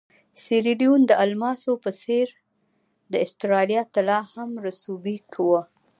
[0.33, 2.27] د سیریلیون د الماسو په څېر
[3.11, 5.17] د اسټرالیا طلا هم رسوبي
[5.49, 5.61] وه.